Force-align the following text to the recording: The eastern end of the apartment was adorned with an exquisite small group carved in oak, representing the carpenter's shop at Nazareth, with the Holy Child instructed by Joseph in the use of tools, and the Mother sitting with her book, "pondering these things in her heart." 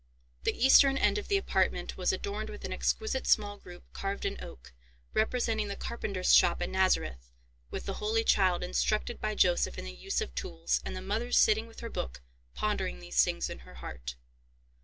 The 0.45 0.57
eastern 0.65 0.97
end 0.97 1.19
of 1.19 1.27
the 1.27 1.37
apartment 1.37 1.95
was 1.95 2.11
adorned 2.11 2.49
with 2.49 2.65
an 2.65 2.73
exquisite 2.73 3.27
small 3.27 3.57
group 3.57 3.83
carved 3.93 4.25
in 4.25 4.35
oak, 4.43 4.73
representing 5.13 5.67
the 5.67 5.75
carpenter's 5.75 6.33
shop 6.33 6.59
at 6.59 6.71
Nazareth, 6.71 7.31
with 7.69 7.85
the 7.85 7.93
Holy 8.01 8.23
Child 8.23 8.63
instructed 8.63 9.21
by 9.21 9.35
Joseph 9.35 9.77
in 9.77 9.85
the 9.85 9.93
use 9.93 10.19
of 10.19 10.33
tools, 10.33 10.81
and 10.83 10.95
the 10.95 11.03
Mother 11.03 11.31
sitting 11.31 11.67
with 11.67 11.81
her 11.81 11.89
book, 11.91 12.23
"pondering 12.55 12.99
these 12.99 13.23
things 13.23 13.47
in 13.47 13.59
her 13.59 13.75
heart." 13.75 14.15